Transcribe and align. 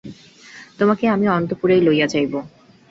তােমাকে 0.77 1.05
আমি 1.07 1.25
অন্তঃপুরেই 1.29 1.81
লইয়া 1.81 2.07
যাইব। 2.07 2.33